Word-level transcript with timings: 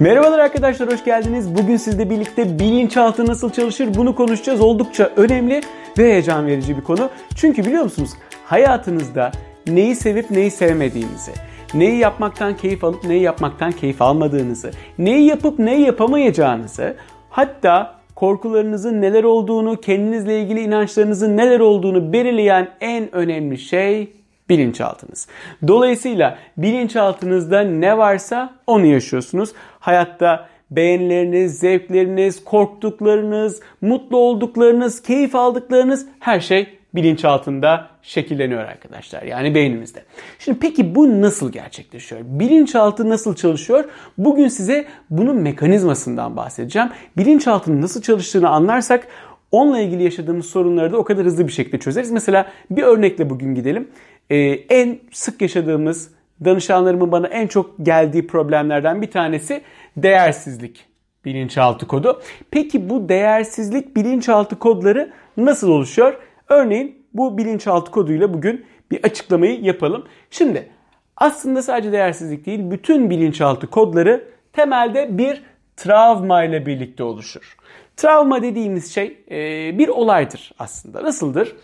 Merhabalar 0.00 0.38
arkadaşlar 0.38 0.92
hoş 0.92 1.04
geldiniz. 1.04 1.54
Bugün 1.54 1.76
sizle 1.76 2.10
birlikte 2.10 2.58
bilinçaltı 2.58 3.26
nasıl 3.26 3.50
çalışır 3.50 3.94
bunu 3.94 4.14
konuşacağız. 4.14 4.60
Oldukça 4.60 5.10
önemli 5.16 5.60
ve 5.98 6.02
heyecan 6.02 6.46
verici 6.46 6.76
bir 6.76 6.82
konu. 6.82 7.10
Çünkü 7.36 7.64
biliyor 7.64 7.82
musunuz 7.82 8.10
hayatınızda 8.44 9.32
neyi 9.66 9.96
sevip 9.96 10.30
neyi 10.30 10.50
sevmediğinizi, 10.50 11.32
neyi 11.74 11.98
yapmaktan 11.98 12.56
keyif 12.56 12.84
alıp 12.84 13.04
neyi 13.04 13.22
yapmaktan 13.22 13.72
keyif 13.72 14.02
almadığınızı, 14.02 14.70
neyi 14.98 15.26
yapıp 15.26 15.58
neyi 15.58 15.86
yapamayacağınızı, 15.86 16.96
hatta 17.30 17.94
korkularınızın 18.14 19.00
neler 19.00 19.24
olduğunu, 19.24 19.80
kendinizle 19.80 20.42
ilgili 20.42 20.60
inançlarınızın 20.60 21.36
neler 21.36 21.60
olduğunu 21.60 22.12
belirleyen 22.12 22.68
en 22.80 23.14
önemli 23.14 23.58
şey 23.58 24.12
bilinçaltınız. 24.50 25.28
Dolayısıyla 25.68 26.38
bilinçaltınızda 26.56 27.60
ne 27.60 27.98
varsa 27.98 28.54
onu 28.66 28.86
yaşıyorsunuz. 28.86 29.50
Hayatta 29.80 30.48
beğenileriniz, 30.70 31.58
zevkleriniz, 31.58 32.44
korktuklarınız, 32.44 33.60
mutlu 33.80 34.16
olduklarınız, 34.16 35.02
keyif 35.02 35.34
aldıklarınız 35.34 36.06
her 36.20 36.40
şey 36.40 36.78
bilinçaltında 36.94 37.88
şekilleniyor 38.02 38.64
arkadaşlar. 38.64 39.22
Yani 39.22 39.54
beynimizde. 39.54 40.02
Şimdi 40.38 40.58
peki 40.58 40.94
bu 40.94 41.20
nasıl 41.20 41.52
gerçekleşiyor? 41.52 42.20
Bilinçaltı 42.24 43.08
nasıl 43.08 43.34
çalışıyor? 43.34 43.84
Bugün 44.18 44.48
size 44.48 44.86
bunun 45.10 45.36
mekanizmasından 45.36 46.36
bahsedeceğim. 46.36 46.88
Bilinçaltının 47.16 47.82
nasıl 47.82 48.02
çalıştığını 48.02 48.48
anlarsak 48.48 49.08
onunla 49.52 49.80
ilgili 49.80 50.02
yaşadığımız 50.02 50.46
sorunları 50.46 50.92
da 50.92 50.96
o 50.96 51.04
kadar 51.04 51.24
hızlı 51.24 51.46
bir 51.46 51.52
şekilde 51.52 51.78
çözeriz. 51.78 52.10
Mesela 52.10 52.50
bir 52.70 52.82
örnekle 52.82 53.30
bugün 53.30 53.54
gidelim. 53.54 53.88
Ee, 54.30 54.36
en 54.68 54.98
sık 55.12 55.42
yaşadığımız 55.42 56.10
danışanlarımın 56.44 57.12
bana 57.12 57.26
en 57.26 57.46
çok 57.46 57.74
geldiği 57.82 58.26
problemlerden 58.26 59.02
bir 59.02 59.10
tanesi 59.10 59.62
değersizlik 59.96 60.84
bilinçaltı 61.24 61.86
kodu. 61.86 62.22
Peki 62.50 62.90
bu 62.90 63.08
değersizlik 63.08 63.96
bilinçaltı 63.96 64.58
kodları 64.58 65.12
nasıl 65.36 65.70
oluşuyor? 65.70 66.18
Örneğin 66.48 67.06
bu 67.14 67.38
bilinçaltı 67.38 67.90
koduyla 67.90 68.34
bugün 68.34 68.66
bir 68.90 69.04
açıklamayı 69.04 69.60
yapalım. 69.60 70.04
Şimdi 70.30 70.68
aslında 71.16 71.62
sadece 71.62 71.92
değersizlik 71.92 72.46
değil 72.46 72.70
bütün 72.70 73.10
bilinçaltı 73.10 73.66
kodları 73.66 74.24
temelde 74.52 75.18
bir 75.18 75.42
travma 75.76 76.44
ile 76.44 76.66
birlikte 76.66 77.02
oluşur. 77.02 77.56
Travma 77.96 78.42
dediğimiz 78.42 78.94
şey 78.94 79.18
e, 79.30 79.78
bir 79.78 79.88
olaydır 79.88 80.52
aslında. 80.58 81.04
Nasıldır? 81.04 81.56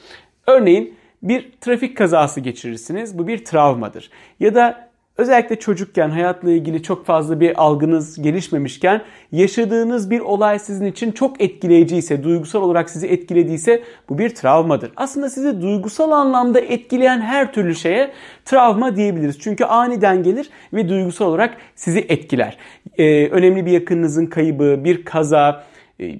Örneğin 0.46 0.96
bir 1.24 1.52
trafik 1.60 1.96
kazası 1.96 2.40
geçirirsiniz. 2.40 3.18
Bu 3.18 3.26
bir 3.26 3.44
travmadır. 3.44 4.10
Ya 4.40 4.54
da 4.54 4.88
özellikle 5.16 5.58
çocukken 5.58 6.10
hayatla 6.10 6.50
ilgili 6.50 6.82
çok 6.82 7.06
fazla 7.06 7.40
bir 7.40 7.62
algınız 7.62 8.22
gelişmemişken 8.22 9.02
yaşadığınız 9.32 10.10
bir 10.10 10.20
olay 10.20 10.58
sizin 10.58 10.86
için 10.86 11.12
çok 11.12 11.40
etkileyiciyse, 11.40 12.24
duygusal 12.24 12.62
olarak 12.62 12.90
sizi 12.90 13.06
etkilediyse 13.06 13.82
bu 14.08 14.18
bir 14.18 14.34
travmadır. 14.34 14.92
Aslında 14.96 15.30
sizi 15.30 15.62
duygusal 15.62 16.10
anlamda 16.10 16.60
etkileyen 16.60 17.20
her 17.20 17.52
türlü 17.52 17.74
şeye 17.74 18.12
travma 18.44 18.96
diyebiliriz. 18.96 19.38
Çünkü 19.38 19.64
aniden 19.64 20.22
gelir 20.22 20.50
ve 20.72 20.88
duygusal 20.88 21.26
olarak 21.26 21.56
sizi 21.74 21.98
etkiler. 22.08 22.56
Ee, 22.98 23.28
önemli 23.28 23.66
bir 23.66 23.70
yakınınızın 23.70 24.26
kaybı, 24.26 24.84
bir 24.84 25.04
kaza, 25.04 25.64
e, 26.00 26.14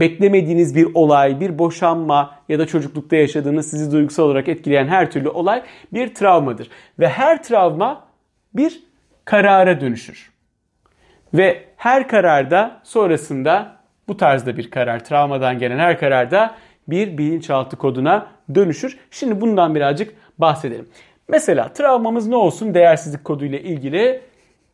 beklemediğiniz 0.00 0.74
bir 0.76 0.88
olay, 0.94 1.40
bir 1.40 1.58
boşanma 1.58 2.34
ya 2.48 2.58
da 2.58 2.66
çocuklukta 2.66 3.16
yaşadığınız 3.16 3.70
sizi 3.70 3.92
duygusal 3.92 4.24
olarak 4.24 4.48
etkileyen 4.48 4.86
her 4.86 5.10
türlü 5.10 5.28
olay 5.28 5.62
bir 5.92 6.14
travmadır. 6.14 6.70
Ve 6.98 7.08
her 7.08 7.42
travma 7.42 8.04
bir 8.54 8.82
karara 9.24 9.80
dönüşür. 9.80 10.32
Ve 11.34 11.64
her 11.76 12.08
kararda 12.08 12.80
sonrasında 12.84 13.76
bu 14.08 14.16
tarzda 14.16 14.56
bir 14.56 14.70
karar, 14.70 15.04
travmadan 15.04 15.58
gelen 15.58 15.78
her 15.78 15.98
kararda 15.98 16.54
bir 16.88 17.18
bilinçaltı 17.18 17.76
koduna 17.76 18.26
dönüşür. 18.54 18.98
Şimdi 19.10 19.40
bundan 19.40 19.74
birazcık 19.74 20.14
bahsedelim. 20.38 20.88
Mesela 21.28 21.68
travmamız 21.72 22.26
ne 22.26 22.36
olsun 22.36 22.74
değersizlik 22.74 23.24
koduyla 23.24 23.58
ilgili? 23.58 24.20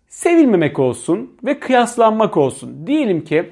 Sevilmemek 0.08 0.78
olsun 0.78 1.36
ve 1.44 1.60
kıyaslanmak 1.60 2.36
olsun. 2.36 2.86
Diyelim 2.86 3.24
ki 3.24 3.50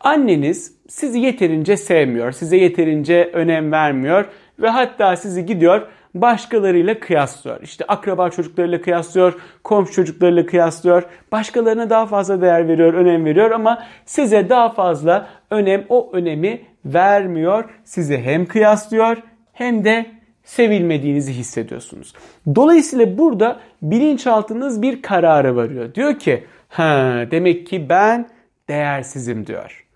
anneniz 0.00 0.74
sizi 0.88 1.18
yeterince 1.18 1.76
sevmiyor, 1.76 2.32
size 2.32 2.56
yeterince 2.56 3.30
önem 3.32 3.72
vermiyor 3.72 4.24
ve 4.58 4.68
hatta 4.68 5.16
sizi 5.16 5.46
gidiyor 5.46 5.86
başkalarıyla 6.14 7.00
kıyaslıyor. 7.00 7.62
İşte 7.62 7.84
akraba 7.88 8.30
çocuklarıyla 8.30 8.80
kıyaslıyor, 8.80 9.40
komşu 9.64 9.92
çocuklarıyla 9.92 10.46
kıyaslıyor, 10.46 11.02
başkalarına 11.32 11.90
daha 11.90 12.06
fazla 12.06 12.40
değer 12.40 12.68
veriyor, 12.68 12.94
önem 12.94 13.24
veriyor 13.24 13.50
ama 13.50 13.84
size 14.06 14.48
daha 14.48 14.68
fazla 14.68 15.28
önem, 15.50 15.84
o 15.88 16.10
önemi 16.12 16.60
vermiyor. 16.84 17.64
Sizi 17.84 18.18
hem 18.18 18.46
kıyaslıyor 18.46 19.16
hem 19.52 19.84
de 19.84 20.06
sevilmediğinizi 20.44 21.32
hissediyorsunuz. 21.32 22.14
Dolayısıyla 22.54 23.18
burada 23.18 23.60
bilinçaltınız 23.82 24.82
bir 24.82 25.02
karara 25.02 25.56
varıyor. 25.56 25.94
Diyor 25.94 26.18
ki, 26.18 26.44
ha 26.68 27.24
demek 27.30 27.66
ki 27.66 27.88
ben 27.88 28.28
değersizim 28.68 29.46
diyor. 29.46 29.86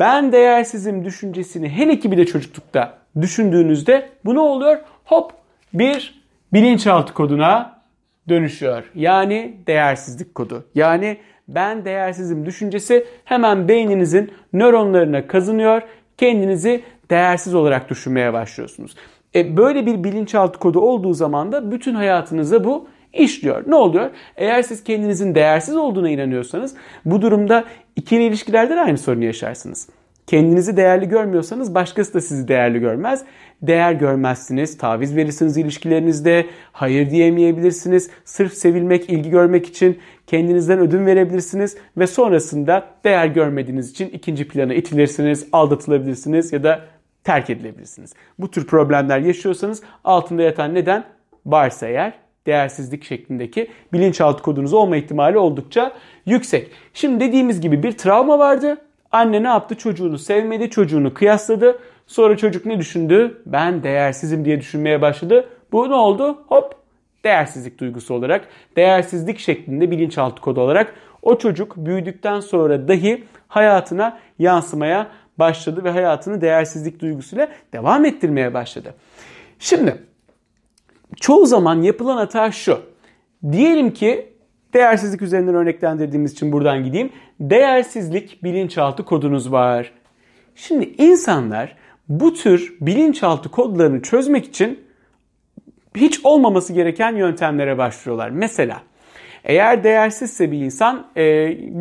Ben 0.00 0.32
değersizim 0.32 1.04
düşüncesini 1.04 1.68
hele 1.68 1.98
ki 1.98 2.12
bir 2.12 2.16
de 2.16 2.26
çocuklukta 2.26 2.98
düşündüğünüzde 3.20 4.08
bu 4.24 4.34
ne 4.34 4.40
oluyor? 4.40 4.78
Hop 5.04 5.32
bir 5.74 6.22
bilinçaltı 6.52 7.14
koduna 7.14 7.82
dönüşüyor. 8.28 8.90
Yani 8.94 9.56
değersizlik 9.66 10.34
kodu. 10.34 10.64
Yani 10.74 11.16
ben 11.48 11.84
değersizim 11.84 12.46
düşüncesi 12.46 13.06
hemen 13.24 13.68
beyninizin 13.68 14.32
nöronlarına 14.52 15.26
kazınıyor. 15.26 15.82
Kendinizi 16.16 16.82
değersiz 17.10 17.54
olarak 17.54 17.90
düşünmeye 17.90 18.32
başlıyorsunuz. 18.32 18.94
E, 19.34 19.56
böyle 19.56 19.86
bir 19.86 20.04
bilinçaltı 20.04 20.58
kodu 20.58 20.80
olduğu 20.80 21.14
zaman 21.14 21.52
da 21.52 21.70
bütün 21.70 21.94
hayatınıza 21.94 22.64
bu 22.64 22.88
işliyor. 23.12 23.64
Ne 23.66 23.74
oluyor? 23.74 24.10
Eğer 24.36 24.62
siz 24.62 24.84
kendinizin 24.84 25.34
değersiz 25.34 25.76
olduğuna 25.76 26.10
inanıyorsanız 26.10 26.74
bu 27.04 27.22
durumda 27.22 27.64
ikili 27.96 28.24
ilişkilerde 28.24 28.76
de 28.76 28.80
aynı 28.80 28.98
sorunu 28.98 29.24
yaşarsınız. 29.24 29.88
Kendinizi 30.26 30.76
değerli 30.76 31.08
görmüyorsanız 31.08 31.74
başkası 31.74 32.14
da 32.14 32.20
sizi 32.20 32.48
değerli 32.48 32.78
görmez. 32.78 33.24
Değer 33.62 33.92
görmezsiniz, 33.92 34.78
taviz 34.78 35.16
verirsiniz 35.16 35.56
ilişkilerinizde, 35.56 36.46
hayır 36.72 37.10
diyemeyebilirsiniz. 37.10 38.10
Sırf 38.24 38.54
sevilmek, 38.54 39.10
ilgi 39.10 39.30
görmek 39.30 39.66
için 39.66 39.98
kendinizden 40.26 40.78
ödün 40.78 41.06
verebilirsiniz 41.06 41.76
ve 41.96 42.06
sonrasında 42.06 42.86
değer 43.04 43.26
görmediğiniz 43.26 43.90
için 43.90 44.08
ikinci 44.08 44.48
plana 44.48 44.74
itilirsiniz, 44.74 45.48
aldatılabilirsiniz 45.52 46.52
ya 46.52 46.62
da 46.62 46.80
terk 47.24 47.50
edilebilirsiniz. 47.50 48.14
Bu 48.38 48.50
tür 48.50 48.66
problemler 48.66 49.18
yaşıyorsanız 49.18 49.82
altında 50.04 50.42
yatan 50.42 50.74
neden 50.74 51.04
varsa 51.46 51.86
eğer 51.86 52.12
değersizlik 52.46 53.04
şeklindeki 53.04 53.70
bilinçaltı 53.92 54.42
kodunuz 54.42 54.72
olma 54.72 54.96
ihtimali 54.96 55.38
oldukça 55.38 55.92
yüksek. 56.26 56.70
Şimdi 56.94 57.24
dediğimiz 57.24 57.60
gibi 57.60 57.82
bir 57.82 57.92
travma 57.92 58.38
vardı. 58.38 58.78
Anne 59.12 59.42
ne 59.42 59.48
yaptı? 59.48 59.74
Çocuğunu 59.74 60.18
sevmedi, 60.18 60.70
çocuğunu 60.70 61.14
kıyasladı. 61.14 61.78
Sonra 62.06 62.36
çocuk 62.36 62.66
ne 62.66 62.78
düşündü? 62.78 63.42
Ben 63.46 63.82
değersizim 63.82 64.44
diye 64.44 64.60
düşünmeye 64.60 65.02
başladı. 65.02 65.48
Bu 65.72 65.90
ne 65.90 65.94
oldu? 65.94 66.38
Hop 66.48 66.74
değersizlik 67.24 67.78
duygusu 67.78 68.14
olarak, 68.14 68.48
değersizlik 68.76 69.38
şeklinde 69.38 69.90
bilinçaltı 69.90 70.40
kodu 70.40 70.60
olarak 70.60 70.94
o 71.22 71.38
çocuk 71.38 71.76
büyüdükten 71.76 72.40
sonra 72.40 72.88
dahi 72.88 73.24
hayatına 73.48 74.18
yansımaya 74.38 75.06
başladı 75.38 75.84
ve 75.84 75.90
hayatını 75.90 76.40
değersizlik 76.40 77.00
duygusuyla 77.00 77.48
devam 77.72 78.04
ettirmeye 78.04 78.54
başladı. 78.54 78.94
Şimdi 79.58 80.02
çoğu 81.16 81.46
zaman 81.46 81.82
yapılan 81.82 82.16
hata 82.16 82.52
şu. 82.52 82.80
Diyelim 83.52 83.90
ki 83.90 84.32
değersizlik 84.74 85.22
üzerinden 85.22 85.54
örneklendirdiğimiz 85.54 86.32
için 86.32 86.52
buradan 86.52 86.84
gideyim. 86.84 87.12
Değersizlik 87.40 88.44
bilinçaltı 88.44 89.04
kodunuz 89.04 89.52
var. 89.52 89.92
Şimdi 90.54 90.84
insanlar 90.98 91.76
bu 92.08 92.34
tür 92.34 92.76
bilinçaltı 92.80 93.48
kodlarını 93.48 94.02
çözmek 94.02 94.44
için 94.44 94.80
hiç 95.96 96.20
olmaması 96.24 96.72
gereken 96.72 97.16
yöntemlere 97.16 97.78
başvuruyorlar. 97.78 98.30
Mesela 98.30 98.82
eğer 99.44 99.84
değersizse 99.84 100.52
bir 100.52 100.58
insan 100.58 101.06
e, 101.16 101.24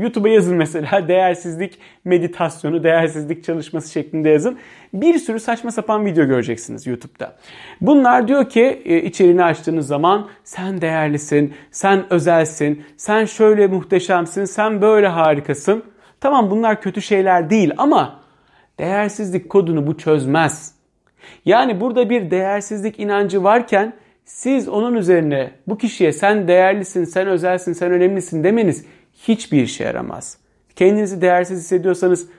YouTube'a 0.01 0.29
yazın 0.29 0.57
mesela 0.57 1.07
değersizlik 1.07 1.79
meditasyonu, 2.05 2.83
değersizlik 2.83 3.43
çalışması 3.43 3.91
şeklinde 3.91 4.29
yazın. 4.29 4.57
Bir 4.93 5.17
sürü 5.17 5.39
saçma 5.39 5.71
sapan 5.71 6.05
video 6.05 6.25
göreceksiniz 6.25 6.87
YouTube'da. 6.87 7.35
Bunlar 7.81 8.27
diyor 8.27 8.49
ki 8.49 8.81
e, 8.85 9.01
içeriğini 9.01 9.43
açtığınız 9.43 9.87
zaman 9.87 10.29
sen 10.43 10.81
değerlisin, 10.81 11.53
sen 11.71 12.13
özelsin, 12.13 12.83
sen 12.97 13.25
şöyle 13.25 13.67
muhteşemsin, 13.67 14.45
sen 14.45 14.81
böyle 14.81 15.07
harikasın. 15.07 15.83
Tamam 16.21 16.51
bunlar 16.51 16.81
kötü 16.81 17.01
şeyler 17.01 17.49
değil 17.49 17.71
ama 17.77 18.19
değersizlik 18.79 19.49
kodunu 19.49 19.87
bu 19.87 19.97
çözmez. 19.97 20.75
Yani 21.45 21.81
burada 21.81 22.09
bir 22.09 22.31
değersizlik 22.31 22.99
inancı 22.99 23.43
varken 23.43 23.93
siz 24.29 24.67
onun 24.69 24.95
üzerine 24.95 25.51
bu 25.67 25.77
kişiye 25.77 26.13
sen 26.13 26.47
değerlisin, 26.47 27.03
sen 27.03 27.27
özelsin, 27.27 27.73
sen 27.73 27.91
önemlisin 27.91 28.43
demeniz 28.43 28.85
hiçbir 29.13 29.61
işe 29.61 29.83
yaramaz. 29.83 30.37
Kendinizi 30.75 31.21
değersiz 31.21 31.59
hissediyorsanız 31.59 32.29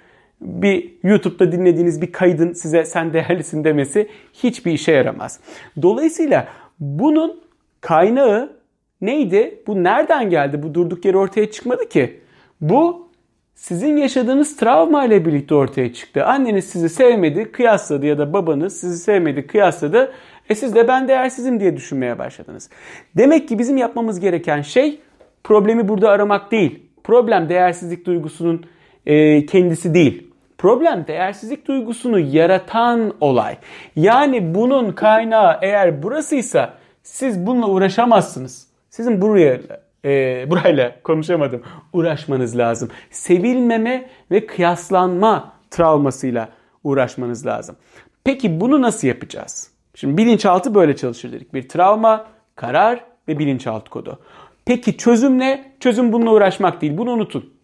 bir 0.41 0.93
YouTube'da 1.03 1.53
dinlediğiniz 1.53 2.03
bir 2.03 2.13
kaydın 2.13 2.53
size 2.53 2.85
sen 2.85 3.13
değerlisin 3.13 3.65
demesi 3.65 4.09
hiçbir 4.33 4.73
işe 4.73 4.93
yaramaz. 4.93 5.41
Dolayısıyla 5.83 6.49
bunun 6.81 7.41
kaynağı 7.81 8.57
neydi? 9.01 9.63
Bu 9.67 9.85
nereden 9.85 10.31
geldi? 10.31 10.63
Bu 10.63 10.75
durduk 10.75 11.05
yere 11.05 11.17
ortaya 11.17 11.51
çıkmadı 11.51 11.89
ki. 11.89 12.21
Bu 12.61 13.09
sizin 13.55 13.97
yaşadığınız 13.97 14.57
travma 14.57 15.05
ile 15.05 15.27
birlikte 15.27 15.55
ortaya 15.55 15.93
çıktı. 15.93 16.25
Anneniz 16.25 16.65
sizi 16.65 16.89
sevmedi, 16.89 17.53
kıyasladı 17.53 18.07
ya 18.07 18.19
da 18.19 18.33
babanız 18.33 18.81
sizi 18.81 18.99
sevmedi, 18.99 19.47
kıyasladı. 19.47 20.13
E 20.51 20.55
siz 20.55 20.75
de 20.75 20.89
ben 20.89 21.09
değersizim 21.09 21.61
diye 21.61 21.77
düşünmeye 21.77 22.19
başladınız. 22.19 22.71
Demek 23.17 23.49
ki 23.49 23.59
bizim 23.59 23.77
yapmamız 23.77 24.21
gereken 24.21 24.63
şey 24.63 25.01
problemi 25.45 25.89
burada 25.89 26.11
aramak 26.11 26.51
değil. 26.51 26.83
Problem 27.05 27.49
değersizlik 27.49 28.07
duygusunun 28.07 28.67
e, 29.07 29.47
kendisi 29.47 29.95
değil. 29.95 30.27
Problem 30.59 31.07
değersizlik 31.07 31.69
duygusunu 31.69 32.19
yaratan 32.19 33.15
olay. 33.21 33.57
Yani 33.97 34.55
bunun 34.55 34.93
kaynağı 34.93 35.59
eğer 35.63 36.03
burasıysa 36.03 36.75
siz 37.03 37.47
bununla 37.47 37.69
uğraşamazsınız. 37.69 38.67
Sizin 38.91 39.21
buraya 39.21 39.61
e, 40.05 40.45
burayla 40.51 40.97
konuşamadım. 41.05 41.63
Uğraşmanız 41.93 42.59
lazım. 42.59 42.91
Sevilmeme 43.11 44.09
ve 44.31 44.47
kıyaslanma 44.47 45.53
travmasıyla 45.71 46.49
uğraşmanız 46.85 47.47
lazım. 47.47 47.77
Peki 48.25 48.61
bunu 48.61 48.83
nasıl 48.83 49.09
yapacağız? 49.09 49.80
Şimdi 49.95 50.17
bilinçaltı 50.17 50.75
böyle 50.75 50.97
çalışır 50.97 51.33
dedik. 51.33 51.55
Bir 51.55 51.69
travma, 51.69 52.27
karar 52.57 53.05
ve 53.29 53.39
bilinçaltı 53.39 53.91
kodu. 53.91 54.19
Peki 54.65 54.97
çözüm 54.97 55.39
ne? 55.39 55.73
Çözüm 55.81 56.13
bununla 56.13 56.33
uğraşmak 56.33 56.83
değil. 56.83 56.99
Bunu 56.99 57.11
unutun. 57.11 57.55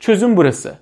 Çözüm 0.00 0.36
burası. 0.36 0.78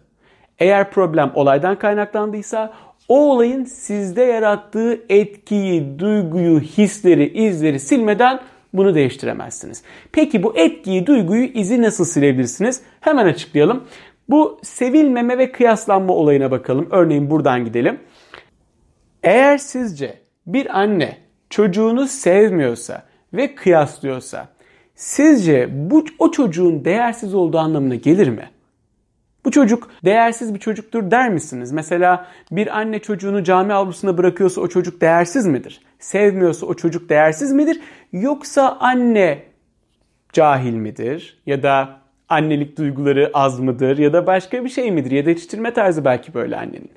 Eğer 0.58 0.90
problem 0.90 1.32
olaydan 1.34 1.78
kaynaklandıysa 1.78 2.72
o 3.08 3.30
olayın 3.32 3.64
sizde 3.64 4.22
yarattığı 4.22 5.00
etkiyi, 5.08 5.98
duyguyu, 5.98 6.60
hisleri, 6.60 7.28
izleri 7.28 7.80
silmeden 7.80 8.40
bunu 8.72 8.94
değiştiremezsiniz. 8.94 9.82
Peki 10.12 10.42
bu 10.42 10.56
etkiyi, 10.56 11.06
duyguyu, 11.06 11.44
izi 11.44 11.82
nasıl 11.82 12.04
silebilirsiniz? 12.04 12.82
Hemen 13.00 13.26
açıklayalım. 13.26 13.84
Bu 14.28 14.60
sevilmeme 14.62 15.38
ve 15.38 15.52
kıyaslanma 15.52 16.12
olayına 16.12 16.50
bakalım. 16.50 16.88
Örneğin 16.90 17.30
buradan 17.30 17.64
gidelim. 17.64 18.00
Eğer 19.22 19.58
sizce 19.58 20.21
bir 20.46 20.78
anne 20.80 21.18
çocuğunu 21.50 22.06
sevmiyorsa 22.06 23.02
ve 23.32 23.54
kıyaslıyorsa 23.54 24.48
sizce 24.94 25.68
bu 25.90 26.04
o 26.18 26.30
çocuğun 26.30 26.84
değersiz 26.84 27.34
olduğu 27.34 27.58
anlamına 27.58 27.94
gelir 27.94 28.28
mi? 28.28 28.50
Bu 29.44 29.50
çocuk 29.50 29.90
değersiz 30.04 30.54
bir 30.54 30.58
çocuktur 30.58 31.10
der 31.10 31.30
misiniz? 31.30 31.72
Mesela 31.72 32.26
bir 32.50 32.78
anne 32.78 32.98
çocuğunu 32.98 33.44
cami 33.44 33.72
avlusuna 33.72 34.18
bırakıyorsa 34.18 34.60
o 34.60 34.68
çocuk 34.68 35.00
değersiz 35.00 35.46
midir? 35.46 35.80
Sevmiyorsa 35.98 36.66
o 36.66 36.74
çocuk 36.74 37.08
değersiz 37.08 37.52
midir? 37.52 37.80
Yoksa 38.12 38.76
anne 38.80 39.42
cahil 40.32 40.74
midir? 40.74 41.42
Ya 41.46 41.62
da 41.62 42.01
annelik 42.32 42.78
duyguları 42.78 43.30
az 43.34 43.60
mıdır? 43.60 43.98
Ya 43.98 44.12
da 44.12 44.26
başka 44.26 44.64
bir 44.64 44.68
şey 44.68 44.90
midir? 44.90 45.10
Ya 45.10 45.26
da 45.26 45.30
yetiştirme 45.30 45.72
tarzı 45.72 46.04
belki 46.04 46.34
böyle 46.34 46.56
annenin. 46.56 46.90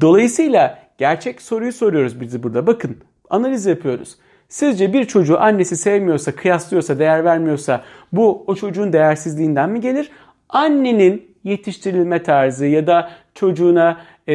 Dolayısıyla 0.00 0.78
gerçek 0.98 1.42
soruyu 1.42 1.72
soruyoruz 1.72 2.20
bizi 2.20 2.42
burada. 2.42 2.66
Bakın 2.66 2.96
analiz 3.30 3.66
yapıyoruz. 3.66 4.16
Sizce 4.48 4.92
bir 4.92 5.04
çocuğu 5.04 5.40
annesi 5.40 5.76
sevmiyorsa, 5.76 6.32
kıyaslıyorsa, 6.32 6.98
değer 6.98 7.24
vermiyorsa 7.24 7.84
bu 8.12 8.44
o 8.46 8.54
çocuğun 8.54 8.92
değersizliğinden 8.92 9.70
mi 9.70 9.80
gelir? 9.80 10.10
Annenin 10.48 11.36
yetiştirilme 11.44 12.22
tarzı 12.22 12.66
ya 12.66 12.86
da 12.86 13.10
çocuğuna 13.34 14.00
e, 14.26 14.34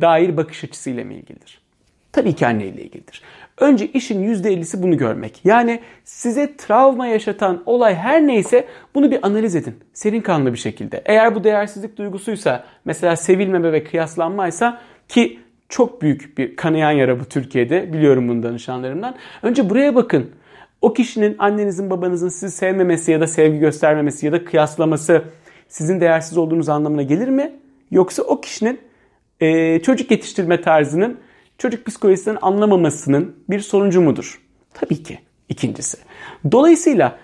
dair 0.00 0.36
bakış 0.36 0.64
açısıyla 0.64 1.04
mı 1.04 1.12
ilgilidir? 1.12 1.60
Tabii 2.12 2.32
ki 2.32 2.46
anneyle 2.46 2.82
ilgilidir. 2.82 3.22
Önce 3.60 3.86
işin 3.86 4.34
%50'si 4.34 4.82
bunu 4.82 4.96
görmek. 4.96 5.40
Yani 5.44 5.80
size 6.04 6.56
travma 6.56 7.06
yaşatan 7.06 7.62
olay 7.66 7.94
her 7.94 8.26
neyse 8.26 8.66
bunu 8.94 9.10
bir 9.10 9.26
analiz 9.26 9.56
edin. 9.56 9.74
Serin 9.92 10.20
kanlı 10.20 10.52
bir 10.52 10.58
şekilde. 10.58 11.02
Eğer 11.06 11.34
bu 11.34 11.44
değersizlik 11.44 11.96
duygusuysa 11.96 12.64
mesela 12.84 13.16
sevilmeme 13.16 13.72
ve 13.72 13.84
kıyaslanmaysa 13.84 14.80
ki 15.08 15.38
çok 15.68 16.02
büyük 16.02 16.38
bir 16.38 16.56
kanayan 16.56 16.90
yara 16.90 17.20
bu 17.20 17.24
Türkiye'de. 17.24 17.92
Biliyorum 17.92 18.28
bunu 18.28 18.42
danışanlarımdan. 18.42 19.14
Önce 19.42 19.70
buraya 19.70 19.94
bakın. 19.94 20.30
O 20.80 20.92
kişinin 20.92 21.36
annenizin 21.38 21.90
babanızın 21.90 22.28
sizi 22.28 22.56
sevmemesi 22.56 23.12
ya 23.12 23.20
da 23.20 23.26
sevgi 23.26 23.58
göstermemesi 23.58 24.26
ya 24.26 24.32
da 24.32 24.44
kıyaslaması 24.44 25.22
sizin 25.68 26.00
değersiz 26.00 26.38
olduğunuz 26.38 26.68
anlamına 26.68 27.02
gelir 27.02 27.28
mi? 27.28 27.52
Yoksa 27.90 28.22
o 28.22 28.40
kişinin 28.40 28.80
e, 29.40 29.78
çocuk 29.82 30.10
yetiştirme 30.10 30.60
tarzının 30.60 31.18
çocuk 31.58 31.86
psikolojisinden 31.86 32.38
anlamamasının 32.42 33.36
bir 33.50 33.60
sonucu 33.60 34.00
mudur? 34.00 34.42
Tabii 34.74 35.02
ki 35.02 35.18
ikincisi. 35.48 35.98
Dolayısıyla 36.52 37.18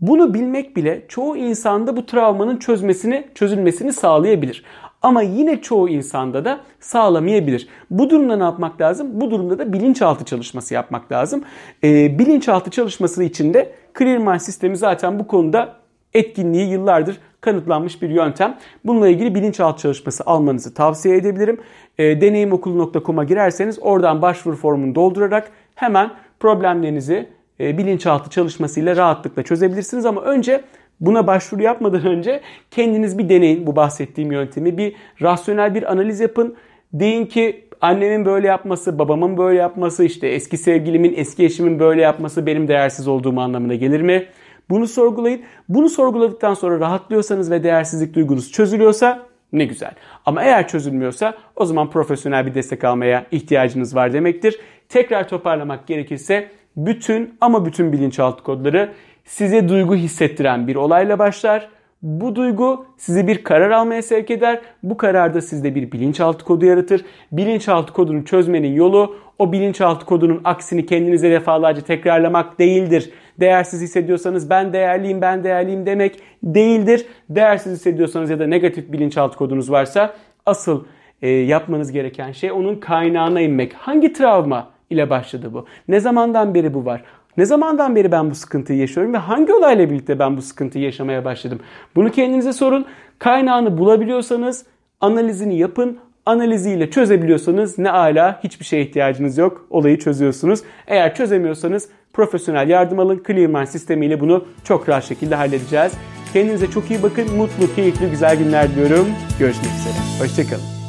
bunu 0.00 0.34
bilmek 0.34 0.76
bile 0.76 1.04
çoğu 1.08 1.36
insanda 1.36 1.96
bu 1.96 2.06
travmanın 2.06 2.56
çözmesini, 2.56 3.28
çözülmesini 3.34 3.92
sağlayabilir. 3.92 4.64
Ama 5.02 5.22
yine 5.22 5.60
çoğu 5.60 5.88
insanda 5.88 6.44
da 6.44 6.60
sağlamayabilir. 6.80 7.68
Bu 7.90 8.10
durumda 8.10 8.36
ne 8.36 8.42
yapmak 8.42 8.80
lazım? 8.80 9.20
Bu 9.20 9.30
durumda 9.30 9.58
da 9.58 9.72
bilinçaltı 9.72 10.24
çalışması 10.24 10.74
yapmak 10.74 11.12
lazım. 11.12 11.44
Ee, 11.84 12.18
bilinçaltı 12.18 12.70
çalışması 12.70 13.24
için 13.24 13.54
de 13.54 13.72
Clearmind 13.98 14.40
sistemi 14.40 14.76
zaten 14.76 15.18
bu 15.18 15.26
konuda 15.26 15.81
etkinliği 16.14 16.70
yıllardır 16.70 17.18
kanıtlanmış 17.40 18.02
bir 18.02 18.10
yöntem. 18.10 18.58
Bununla 18.84 19.08
ilgili 19.08 19.34
bilinçaltı 19.34 19.82
çalışması 19.82 20.24
almanızı 20.26 20.74
tavsiye 20.74 21.16
edebilirim. 21.16 21.60
E, 21.98 22.20
deneyimokulu.com'a 22.20 23.24
girerseniz 23.24 23.78
oradan 23.82 24.22
başvuru 24.22 24.56
formunu 24.56 24.94
doldurarak 24.94 25.50
hemen 25.74 26.10
problemlerinizi 26.40 27.28
e, 27.60 27.78
bilinçaltı 27.78 28.30
çalışmasıyla 28.30 28.96
rahatlıkla 28.96 29.42
çözebilirsiniz. 29.42 30.06
Ama 30.06 30.22
önce 30.22 30.64
buna 31.00 31.26
başvuru 31.26 31.62
yapmadan 31.62 32.06
önce 32.06 32.40
kendiniz 32.70 33.18
bir 33.18 33.28
deneyin 33.28 33.66
bu 33.66 33.76
bahsettiğim 33.76 34.32
yöntemi. 34.32 34.78
Bir 34.78 34.94
rasyonel 35.22 35.74
bir 35.74 35.92
analiz 35.92 36.20
yapın. 36.20 36.54
Deyin 36.92 37.26
ki 37.26 37.64
annemin 37.80 38.24
böyle 38.24 38.46
yapması, 38.46 38.98
babamın 38.98 39.38
böyle 39.38 39.58
yapması, 39.58 40.04
işte 40.04 40.28
eski 40.28 40.56
sevgilimin, 40.56 41.14
eski 41.16 41.44
eşimin 41.44 41.78
böyle 41.78 42.02
yapması 42.02 42.46
benim 42.46 42.68
değersiz 42.68 43.08
olduğum 43.08 43.40
anlamına 43.40 43.74
gelir 43.74 44.00
mi? 44.00 44.26
Bunu 44.70 44.86
sorgulayın. 44.86 45.40
Bunu 45.68 45.88
sorguladıktan 45.88 46.54
sonra 46.54 46.80
rahatlıyorsanız 46.80 47.50
ve 47.50 47.62
değersizlik 47.62 48.14
duygunuz 48.14 48.52
çözülüyorsa 48.52 49.22
ne 49.52 49.64
güzel. 49.64 49.92
Ama 50.26 50.42
eğer 50.42 50.68
çözülmüyorsa 50.68 51.34
o 51.56 51.64
zaman 51.64 51.90
profesyonel 51.90 52.46
bir 52.46 52.54
destek 52.54 52.84
almaya 52.84 53.26
ihtiyacınız 53.30 53.96
var 53.96 54.12
demektir. 54.12 54.60
Tekrar 54.88 55.28
toparlamak 55.28 55.86
gerekirse 55.86 56.48
bütün 56.76 57.34
ama 57.40 57.66
bütün 57.66 57.92
bilinçaltı 57.92 58.42
kodları 58.42 58.92
size 59.24 59.68
duygu 59.68 59.94
hissettiren 59.94 60.68
bir 60.68 60.76
olayla 60.76 61.18
başlar. 61.18 61.68
Bu 62.02 62.36
duygu 62.36 62.86
sizi 62.96 63.26
bir 63.26 63.44
karar 63.44 63.70
almaya 63.70 64.02
sevk 64.02 64.30
eder. 64.30 64.60
Bu 64.82 64.96
kararda 64.96 65.40
sizde 65.40 65.74
bir 65.74 65.92
bilinçaltı 65.92 66.44
kodu 66.44 66.66
yaratır. 66.66 67.04
Bilinçaltı 67.32 67.92
kodunu 67.92 68.24
çözmenin 68.24 68.72
yolu 68.74 69.16
o 69.38 69.52
bilinçaltı 69.52 70.06
kodunun 70.06 70.40
aksini 70.44 70.86
kendinize 70.86 71.30
defalarca 71.30 71.82
tekrarlamak 71.82 72.58
değildir. 72.58 73.10
Değersiz 73.40 73.82
hissediyorsanız 73.82 74.50
ben 74.50 74.72
değerliyim, 74.72 75.20
ben 75.20 75.44
değerliyim 75.44 75.86
demek 75.86 76.20
değildir. 76.42 77.06
Değersiz 77.30 77.72
hissediyorsanız 77.72 78.30
ya 78.30 78.38
da 78.38 78.46
negatif 78.46 78.92
bilinçaltı 78.92 79.36
kodunuz 79.38 79.70
varsa 79.70 80.14
asıl 80.46 80.84
e, 81.22 81.28
yapmanız 81.28 81.92
gereken 81.92 82.32
şey 82.32 82.52
onun 82.52 82.76
kaynağına 82.76 83.40
inmek. 83.40 83.74
Hangi 83.74 84.12
travma 84.12 84.68
ile 84.90 85.10
başladı 85.10 85.54
bu? 85.54 85.66
Ne 85.88 86.00
zamandan 86.00 86.54
beri 86.54 86.74
bu 86.74 86.84
var? 86.84 87.04
Ne 87.36 87.44
zamandan 87.44 87.96
beri 87.96 88.12
ben 88.12 88.30
bu 88.30 88.34
sıkıntıyı 88.34 88.78
yaşıyorum 88.78 89.12
ve 89.12 89.18
hangi 89.18 89.52
olayla 89.52 89.90
birlikte 89.90 90.18
ben 90.18 90.36
bu 90.36 90.42
sıkıntıyı 90.42 90.84
yaşamaya 90.84 91.24
başladım? 91.24 91.60
Bunu 91.96 92.10
kendinize 92.10 92.52
sorun. 92.52 92.86
Kaynağını 93.18 93.78
bulabiliyorsanız 93.78 94.66
analizini 95.00 95.58
yapın. 95.58 95.98
Analiziyle 96.26 96.90
çözebiliyorsanız 96.90 97.78
ne 97.78 97.90
ala 97.90 98.40
hiçbir 98.44 98.64
şeye 98.64 98.82
ihtiyacınız 98.82 99.38
yok. 99.38 99.66
Olayı 99.70 99.98
çözüyorsunuz. 99.98 100.60
Eğer 100.86 101.14
çözemiyorsanız 101.14 101.88
profesyonel 102.12 102.68
yardım 102.68 102.98
alın. 102.98 103.22
Clearmind 103.26 103.66
sistemiyle 103.66 104.20
bunu 104.20 104.44
çok 104.64 104.88
rahat 104.88 105.04
şekilde 105.04 105.34
halledeceğiz. 105.34 105.92
Kendinize 106.32 106.70
çok 106.70 106.90
iyi 106.90 107.02
bakın. 107.02 107.36
Mutlu, 107.36 107.74
keyifli, 107.74 108.10
güzel 108.10 108.36
günler 108.36 108.70
diliyorum. 108.70 109.06
Görüşmek 109.38 109.70
üzere. 109.80 110.24
Hoşçakalın. 110.24 110.81